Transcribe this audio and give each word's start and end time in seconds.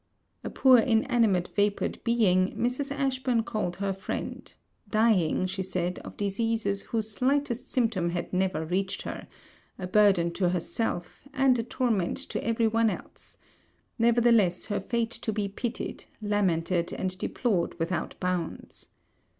A 0.43 0.49
poor 0.49 0.79
inanimate 0.79 1.49
vapoured 1.55 2.03
being, 2.03 2.57
Mrs. 2.57 2.89
Ashburn 2.89 3.43
called 3.43 3.75
her 3.75 3.93
friend; 3.93 4.51
dying, 4.89 5.45
she 5.45 5.61
said, 5.61 5.99
of 5.99 6.17
diseases 6.17 6.81
whose 6.89 7.11
slightest 7.11 7.69
symptom 7.69 8.09
had 8.09 8.33
never 8.33 8.65
reached 8.65 9.03
her, 9.03 9.27
a 9.77 9.85
burden 9.85 10.31
to 10.31 10.49
herself, 10.49 11.27
and 11.35 11.59
a 11.59 11.63
torment 11.63 12.17
to 12.17 12.43
every 12.43 12.67
one 12.67 12.89
else; 12.89 13.37
nevertheless 13.99 14.65
her 14.65 14.79
fate 14.79 15.11
to 15.11 15.31
be 15.31 15.47
pitied, 15.47 16.05
lamented, 16.19 16.91
and 16.93 17.15
deplored 17.19 17.77
without 17.77 18.19
bounds. 18.19 18.87